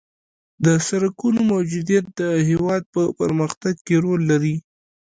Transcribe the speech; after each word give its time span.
د 0.65 0.67
سرکونو 0.87 1.39
موجودیت 1.53 2.05
د 2.19 2.21
هېواد 2.49 2.83
په 2.93 3.01
پرمختګ 3.19 3.75
کې 3.85 3.95
رول 4.03 4.21
لري 4.31 4.55